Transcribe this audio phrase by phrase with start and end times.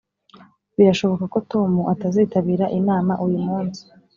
[0.75, 3.81] [birashoboka ko tom atazitabira inama uyu munsi.